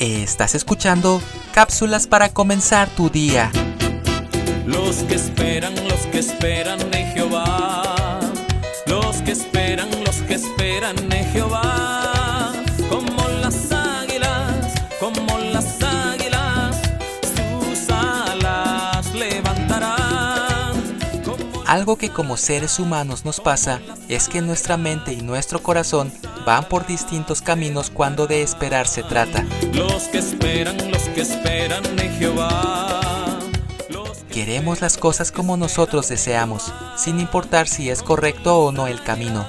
Estás 0.00 0.54
escuchando 0.54 1.20
cápsulas 1.52 2.06
para 2.06 2.30
comenzar 2.30 2.88
tu 2.88 3.10
día. 3.10 3.52
Los 4.64 4.96
que 5.02 5.16
esperan, 5.16 5.74
los 5.86 6.06
que 6.06 6.20
esperan 6.20 6.80
en 6.94 7.12
Jehová. 7.12 8.18
Los 8.86 9.16
que 9.16 9.32
esperan, 9.32 9.90
los 10.02 10.16
que 10.22 10.36
esperan 10.36 10.96
en 11.12 11.30
Jehová. 11.32 12.50
Como 12.88 13.28
las 13.42 13.70
águilas, 13.72 14.72
como 14.98 15.38
las 15.38 15.82
águilas, 15.82 16.80
sus 17.36 17.90
alas 17.90 19.14
levantarán. 19.14 20.80
Como 21.26 21.62
Algo 21.66 21.96
que 21.96 22.08
como 22.08 22.38
seres 22.38 22.78
humanos 22.78 23.26
nos 23.26 23.38
pasa 23.38 23.82
es 24.08 24.30
que 24.30 24.40
nuestra 24.40 24.78
mente 24.78 25.12
y 25.12 25.20
nuestro 25.20 25.62
corazón 25.62 26.10
van 26.44 26.64
por 26.64 26.86
distintos 26.86 27.42
caminos 27.42 27.90
cuando 27.90 28.26
de 28.26 28.42
esperar 28.42 28.86
se 28.86 29.02
trata. 29.02 29.44
los 29.72 30.04
que 30.08 30.18
esperan, 30.18 30.90
los 30.90 31.02
que 31.10 31.22
esperan 31.22 31.84
en 31.98 32.12
Jehová. 32.18 33.00
Queremos 34.30 34.80
las 34.80 34.96
cosas 34.96 35.32
como 35.32 35.56
nosotros 35.56 36.08
deseamos, 36.08 36.72
sin 36.96 37.18
importar 37.18 37.66
si 37.66 37.90
es 37.90 38.02
correcto 38.02 38.58
o 38.58 38.72
no 38.72 38.86
el 38.86 39.02
camino. 39.02 39.44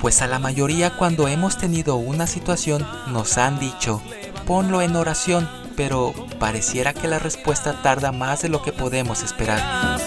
Pues 0.00 0.22
a 0.22 0.26
la 0.26 0.38
mayoría 0.38 0.96
cuando 0.96 1.28
hemos 1.28 1.58
tenido 1.58 1.96
una 1.96 2.26
situación 2.26 2.86
nos 3.08 3.36
han 3.38 3.58
dicho, 3.58 4.02
ponlo 4.46 4.80
en 4.80 4.96
oración, 4.96 5.48
pero 5.76 6.14
pareciera 6.38 6.94
que 6.94 7.08
la 7.08 7.18
respuesta 7.18 7.82
tarda 7.82 8.10
más 8.10 8.40
de 8.42 8.48
lo 8.48 8.62
que 8.62 8.72
podemos 8.72 9.22
esperar. 9.22 9.98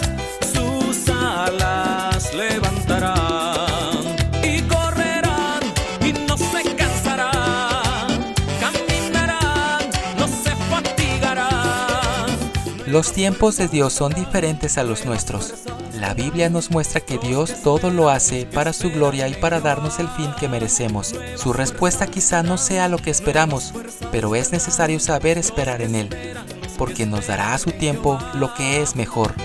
Los 12.90 13.14
tiempos 13.14 13.58
de 13.58 13.68
Dios 13.68 13.94
son 13.94 14.14
diferentes 14.14 14.80
a 14.80 14.84
los 14.84 15.06
nuestros. 15.06 15.54
La 16.00 16.16
Biblia 16.16 16.50
nos 16.50 16.72
muestra 16.72 17.02
que 17.02 17.20
Dios 17.20 17.62
todo 17.64 17.92
lo 17.92 18.10
hace 18.10 18.48
para 18.48 18.74
su 18.74 18.90
gloria 18.90 19.28
y 19.28 19.36
para 19.36 19.60
darnos 19.60 20.00
el 20.00 20.08
fin 20.08 20.32
que 20.40 20.48
merecemos. 20.48 21.14
Su 21.36 21.54
respuesta 21.54 22.08
quizá 22.08 22.42
no 22.42 22.58
sea 22.58 22.90
lo 22.90 22.98
que 22.98 23.12
esperamos, 23.12 23.76
pero 24.12 24.34
es 24.34 24.52
necesario 24.52 25.00
saber 25.00 25.38
esperar 25.38 25.84
en 25.84 25.94
Él, 25.94 26.10
porque 26.80 27.06
nos 27.06 27.28
dará 27.28 27.54
a 27.54 27.60
su 27.60 27.70
tiempo 27.70 28.18
lo 28.34 28.56
que 28.56 28.82
es 28.82 28.96
mejor. 28.96 29.36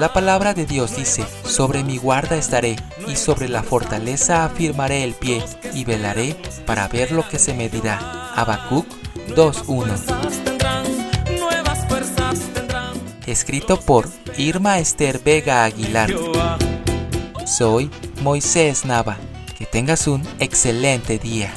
La 0.00 0.14
palabra 0.14 0.54
de 0.54 0.64
Dios 0.64 0.96
dice, 0.96 1.26
sobre 1.44 1.84
mi 1.84 1.98
guarda 1.98 2.34
estaré, 2.34 2.76
y 3.06 3.16
sobre 3.16 3.50
la 3.50 3.62
fortaleza 3.62 4.46
afirmaré 4.46 5.04
el 5.04 5.12
pie, 5.12 5.44
y 5.74 5.84
velaré 5.84 6.34
para 6.64 6.88
ver 6.88 7.12
lo 7.12 7.28
que 7.28 7.38
se 7.38 7.52
me 7.52 7.68
dirá. 7.68 8.32
Habacuc 8.34 8.86
2.1 9.36 9.62
Fuerzas 9.98 10.42
tendrán, 10.42 10.84
nuevas 11.38 11.86
fuerzas 11.86 12.40
tendrán. 12.54 12.94
Escrito 13.26 13.78
por 13.78 14.08
Irma 14.38 14.78
Esther 14.78 15.20
Vega 15.22 15.64
Aguilar. 15.64 16.10
Soy 17.44 17.90
Moisés 18.22 18.86
Nava. 18.86 19.18
Que 19.58 19.66
tengas 19.66 20.06
un 20.06 20.26
excelente 20.38 21.18
día. 21.18 21.52